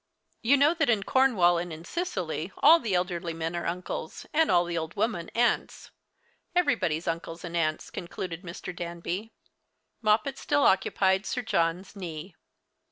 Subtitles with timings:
[0.41, 4.49] "You know that in Cornwall and in Sicily all the elderly men are uncles, and
[4.49, 5.91] all the old women aunts
[6.55, 8.75] everybody's uncles and aunts," concluded Mr.
[8.75, 9.31] Danby.
[10.01, 12.33] Moppet still occupied Sir John's knee.